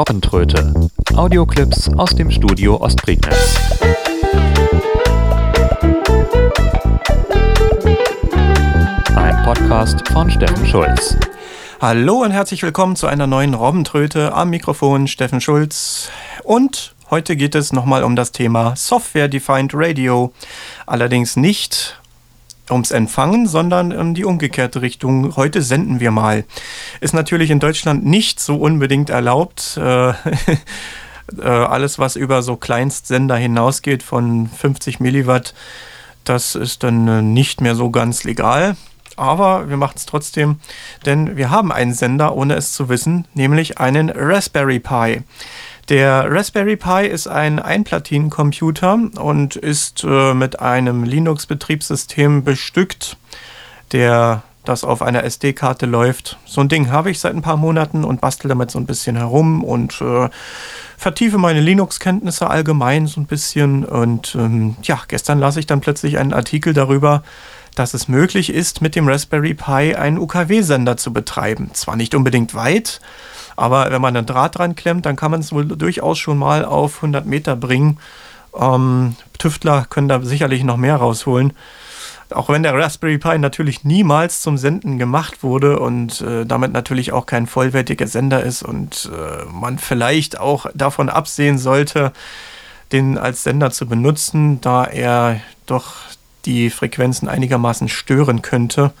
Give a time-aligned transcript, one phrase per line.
[0.00, 0.72] Robbentröte.
[1.14, 3.58] Audioclips aus dem Studio Ostprignitz.
[9.14, 11.18] Ein Podcast von Steffen Schulz.
[11.82, 14.32] Hallo und herzlich willkommen zu einer neuen Robbentröte.
[14.32, 16.08] Am Mikrofon Steffen Schulz.
[16.44, 20.32] Und heute geht es nochmal um das Thema Software Defined Radio.
[20.86, 22.00] Allerdings nicht
[22.70, 25.36] ums Empfangen, sondern in die umgekehrte Richtung.
[25.36, 26.44] Heute senden wir mal.
[27.00, 29.76] Ist natürlich in Deutschland nicht so unbedingt erlaubt.
[29.76, 30.10] Äh,
[31.38, 35.54] äh alles, was über so Kleinstsender hinausgeht von 50 Milliwatt,
[36.24, 38.76] das ist dann äh, nicht mehr so ganz legal.
[39.16, 40.60] Aber wir machen es trotzdem,
[41.04, 45.22] denn wir haben einen Sender, ohne es zu wissen, nämlich einen Raspberry Pi.
[45.90, 53.16] Der Raspberry Pi ist ein Einplatinencomputer und ist äh, mit einem Linux-Betriebssystem bestückt,
[53.90, 56.38] der das auf einer SD-Karte läuft.
[56.44, 59.16] So ein Ding habe ich seit ein paar Monaten und bastel damit so ein bisschen
[59.16, 60.28] herum und äh,
[60.96, 63.84] vertiefe meine Linux-Kenntnisse allgemein so ein bisschen.
[63.84, 67.24] Und ähm, ja, gestern las ich dann plötzlich einen Artikel darüber,
[67.80, 71.70] dass es möglich ist, mit dem Raspberry Pi einen UKW-Sender zu betreiben.
[71.72, 73.00] Zwar nicht unbedingt weit,
[73.56, 76.66] aber wenn man einen Draht dran klemmt, dann kann man es wohl durchaus schon mal
[76.66, 77.96] auf 100 Meter bringen.
[78.54, 81.54] Ähm, Tüftler können da sicherlich noch mehr rausholen.
[82.28, 87.12] Auch wenn der Raspberry Pi natürlich niemals zum Senden gemacht wurde und äh, damit natürlich
[87.12, 92.12] auch kein vollwertiger Sender ist und äh, man vielleicht auch davon absehen sollte,
[92.92, 95.94] den als Sender zu benutzen, da er doch
[96.44, 98.92] die Frequenzen einigermaßen stören könnte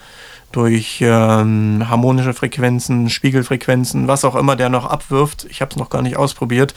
[0.52, 5.46] durch ähm, harmonische Frequenzen, Spiegelfrequenzen, was auch immer der noch abwirft.
[5.48, 6.74] Ich habe es noch gar nicht ausprobiert.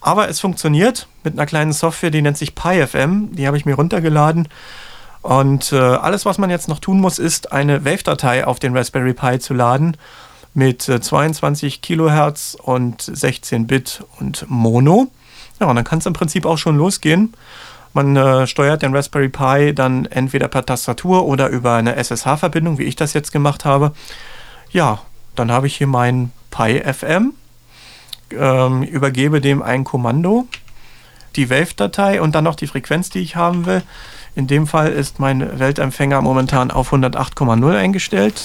[0.00, 3.34] Aber es funktioniert mit einer kleinen Software, die nennt sich PyFM.
[3.34, 4.48] Die habe ich mir runtergeladen.
[5.22, 9.14] Und äh, alles, was man jetzt noch tun muss, ist eine Wave-Datei auf den Raspberry
[9.14, 9.96] Pi zu laden
[10.54, 15.08] mit äh, 22 Kilohertz und 16 Bit und Mono.
[15.60, 17.34] Ja, und dann kann es im Prinzip auch schon losgehen.
[17.92, 22.84] Man äh, steuert den Raspberry Pi dann entweder per Tastatur oder über eine SSH-Verbindung, wie
[22.84, 23.92] ich das jetzt gemacht habe.
[24.70, 25.00] Ja,
[25.34, 27.32] dann habe ich hier mein Pi FM,
[28.30, 30.46] ähm, übergebe dem ein Kommando,
[31.36, 33.82] die Wave-Datei und dann noch die Frequenz, die ich haben will.
[34.34, 38.40] In dem Fall ist mein Weltempfänger momentan auf 108,0 eingestellt.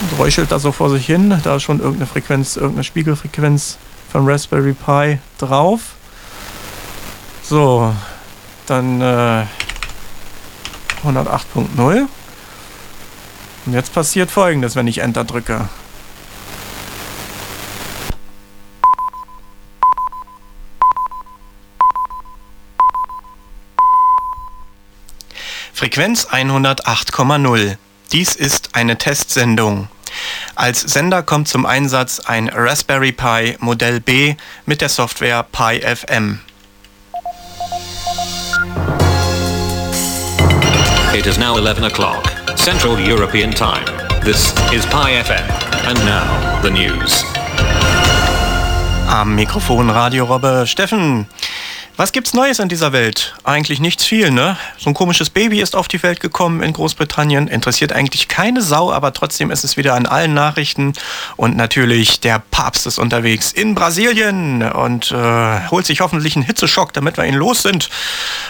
[0.00, 1.38] Und räuschelt da so vor sich hin.
[1.42, 3.78] Da ist schon irgendeine Frequenz, irgendeine Spiegelfrequenz
[4.10, 5.96] vom Raspberry Pi drauf.
[7.48, 7.94] So,
[8.66, 9.46] dann äh,
[11.02, 12.06] 108.0.
[13.64, 15.66] Und jetzt passiert folgendes, wenn ich Enter drücke.
[25.72, 27.78] Frequenz 108,0.
[28.12, 29.88] Dies ist eine Testsendung.
[30.54, 34.36] Als Sender kommt zum Einsatz ein Raspberry Pi Modell B
[34.66, 36.40] mit der Software PiFM.
[41.18, 43.84] It is now 11 o'clock, Central European Time.
[44.24, 45.50] This is Pi FM.
[45.88, 47.24] And now, the news.
[49.08, 51.26] Am Mikrofon Radio Robbe Steffen.
[51.98, 53.34] Was gibt's Neues in dieser Welt?
[53.42, 54.56] Eigentlich nichts viel, ne?
[54.76, 58.92] So ein komisches Baby ist auf die Welt gekommen in Großbritannien, interessiert eigentlich keine Sau,
[58.92, 60.92] aber trotzdem ist es wieder an allen Nachrichten.
[61.36, 66.92] Und natürlich, der Papst ist unterwegs in Brasilien und äh, holt sich hoffentlich einen Hitzeschock,
[66.92, 67.90] damit wir ihn los sind.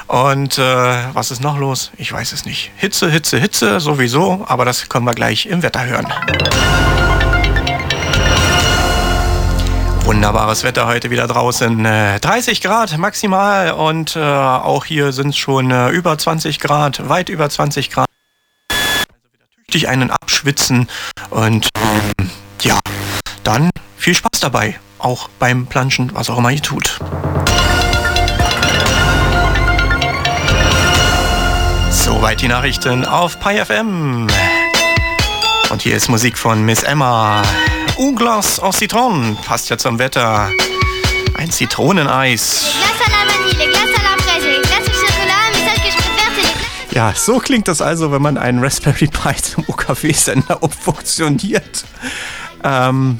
[0.09, 1.91] Und äh, was ist noch los?
[1.97, 2.71] Ich weiß es nicht.
[2.77, 6.13] Hitze, Hitze, Hitze sowieso, aber das können wir gleich im Wetter hören.
[10.19, 11.85] Wunderbares Wetter heute wieder draußen.
[11.85, 17.09] 30 äh, Grad maximal und äh, auch hier sind es schon äh, über 20 Grad,
[17.09, 18.09] weit über 20 Grad.
[18.69, 20.89] Also wieder tüchtig einen abschwitzen
[21.31, 22.31] und ähm,
[22.63, 22.81] ja,
[23.45, 26.99] dann viel Spaß dabei, auch beim Planschen, was auch immer ihr tut.
[31.91, 34.27] Soweit die Nachrichten auf PyFM.
[35.71, 37.45] Und hier ist Musik von Miss Emma.
[37.99, 39.37] Un Glas en Citron.
[39.45, 40.53] Passt ja zum Wetter.
[41.37, 42.73] Ein Zitroneneis.
[46.93, 51.85] Ja, so klingt das also, wenn man einen Raspberry Pi zum UKW-Sender umfunktioniert.
[52.63, 53.19] Ähm,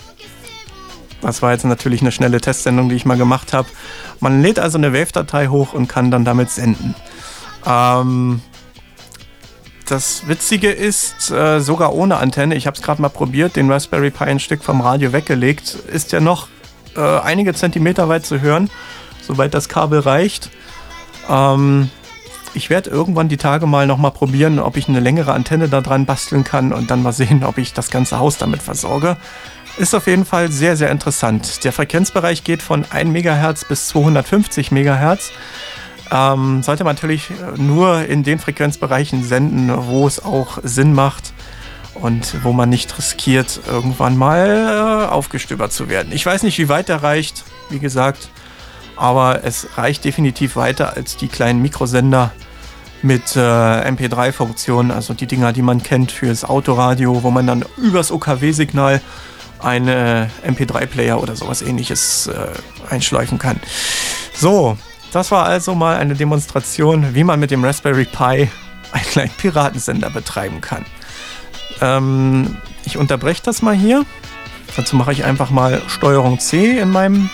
[1.23, 3.69] das war jetzt natürlich eine schnelle Testsendung, die ich mal gemacht habe.
[4.21, 6.95] Man lädt also eine Wave-Datei hoch und kann dann damit senden.
[7.67, 8.43] Ähm,
[9.91, 14.11] das Witzige ist, äh, sogar ohne Antenne, ich habe es gerade mal probiert, den Raspberry
[14.11, 16.49] Pi ein Stück vom Radio weggelegt, ist ja noch
[16.97, 18.71] äh, einige Zentimeter weit zu hören,
[19.23, 20.51] soweit das Kabel reicht.
[21.29, 21.91] Ähm,
[22.55, 26.07] ich werde irgendwann die Tage mal nochmal probieren, ob ich eine längere Antenne da dran
[26.07, 29.17] basteln kann und dann mal sehen, ob ich das ganze Haus damit versorge.
[29.79, 31.63] Ist auf jeden Fall sehr, sehr interessant.
[31.65, 35.31] Der Frequenzbereich geht von 1 MHz bis 250 MHz.
[36.11, 41.33] Ähm, sollte man natürlich nur in den Frequenzbereichen senden, wo es auch Sinn macht
[41.95, 46.13] und wo man nicht riskiert, irgendwann mal äh, aufgestöbert zu werden.
[46.13, 48.31] Ich weiß nicht, wie weit er reicht, wie gesagt,
[48.97, 52.33] aber es reicht definitiv weiter als die kleinen Mikrosender
[53.03, 58.11] mit äh, MP3-Funktionen, also die Dinger, die man kennt fürs Autoradio, wo man dann übers
[58.11, 59.01] OKW-Signal
[59.61, 62.47] einen MP3-Player oder sowas ähnliches äh,
[62.91, 63.61] einschleifen kann.
[64.35, 64.77] So,
[65.13, 68.49] das war also mal eine Demonstration, wie man mit dem Raspberry Pi
[68.93, 70.85] einen kleinen Piratensender betreiben kann.
[71.81, 74.05] Ähm, ich unterbreche das mal hier.
[74.77, 77.31] Dazu mache ich einfach mal Steuerung C in meinem,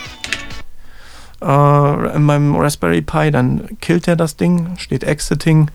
[1.41, 3.31] äh, in meinem Raspberry Pi.
[3.31, 5.69] Dann killt er das Ding, steht Exiting.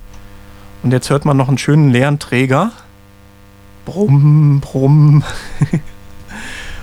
[0.82, 2.72] Und jetzt hört man noch einen schönen leeren Träger.
[3.84, 5.22] Brumm, brumm.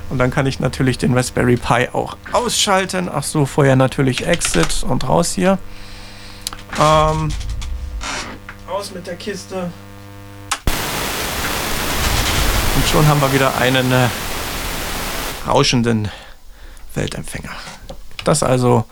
[0.09, 3.09] und dann kann ich natürlich den Raspberry Pi auch ausschalten.
[3.13, 5.57] Ach so, vorher natürlich Exit und raus hier.
[6.79, 7.29] Ähm,
[8.69, 9.71] raus mit der Kiste.
[12.75, 14.07] Und schon haben wir wieder einen äh,
[15.47, 16.09] rauschenden
[16.93, 17.51] Weltempfänger.
[18.23, 18.85] Das also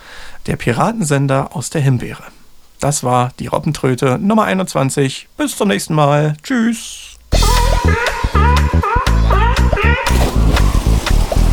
[0.48, 2.24] der Piratensender aus der Himbeere.
[2.80, 5.28] Das war die Robbentröte Nummer 21.
[5.38, 6.36] Bis zum nächsten Mal.
[6.44, 7.05] Tschüss.